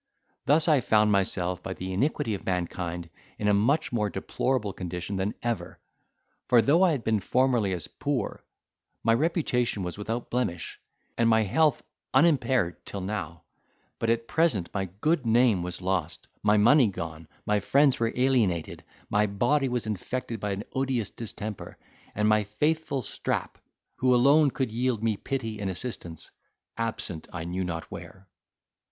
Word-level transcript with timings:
Thus 0.47 0.67
I 0.67 0.81
found 0.81 1.11
myself, 1.11 1.61
by 1.61 1.75
the 1.75 1.93
iniquity 1.93 2.33
of 2.33 2.43
mankind, 2.43 3.07
in 3.37 3.47
a 3.47 3.53
much 3.53 3.93
more 3.93 4.09
deplorable 4.09 4.73
condition 4.73 5.17
than 5.17 5.35
ever: 5.43 5.77
for 6.47 6.59
though 6.59 6.81
I 6.81 6.89
had 6.89 7.03
been 7.03 7.19
formerly 7.19 7.71
as 7.71 7.87
poor, 7.87 8.43
my 9.03 9.13
reputation 9.13 9.83
was 9.83 9.99
without 9.99 10.31
blemish, 10.31 10.79
and 11.19 11.29
my 11.29 11.43
health 11.43 11.83
unimpaired 12.15 12.83
till 12.83 13.01
now; 13.01 13.43
but 13.99 14.09
at 14.09 14.27
present 14.27 14.69
my 14.73 14.85
good 15.01 15.23
name 15.23 15.61
was 15.61 15.83
lost, 15.83 16.25
my 16.41 16.57
money 16.57 16.87
gone, 16.87 17.27
my 17.45 17.59
friends 17.59 17.99
were 17.99 18.11
alienated, 18.15 18.83
my 19.07 19.27
body 19.27 19.69
was 19.69 19.85
infected 19.85 20.39
by 20.39 20.49
an 20.49 20.63
odious 20.73 21.11
distemper; 21.11 21.77
and 22.15 22.27
my 22.27 22.43
faithful 22.43 23.03
Strap, 23.03 23.59
who 23.97 24.15
alone 24.15 24.49
could 24.49 24.71
yield 24.71 25.03
me 25.03 25.15
pity 25.15 25.59
and 25.59 25.69
assistance, 25.69 26.31
absent 26.75 27.27
I 27.31 27.43
knew 27.43 27.63
not 27.63 27.91
where. 27.91 28.27